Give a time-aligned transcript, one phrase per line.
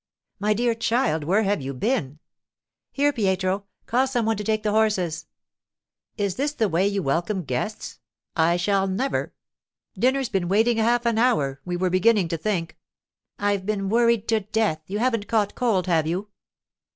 [0.39, 1.25] 'My dear child!
[1.25, 2.17] Where have you been?'
[2.91, 5.27] 'Here, Pietro; call some one to take the horses.'
[6.17, 7.99] 'Is this the way you welcome guests?
[8.35, 9.31] I shall never——'
[9.93, 11.61] 'Dinner's been waiting half an hour.
[11.65, 12.75] We were beginning to think——'
[13.37, 14.81] 'I've been worried to death!
[14.87, 16.29] You haven't caught cold, have you?